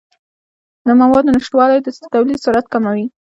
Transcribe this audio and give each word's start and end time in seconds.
د 0.87 0.89
موادو 1.01 1.33
نشتوالی 1.35 1.79
د 1.83 1.87
تولید 2.13 2.43
سرعت 2.45 2.65
کموي. 2.73 3.05